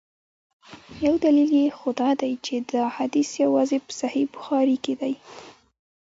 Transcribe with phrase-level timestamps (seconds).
[1.05, 4.93] یو دلیل یې خو دا دی چي دا حدیث یوازي په صحیح بخاري کي.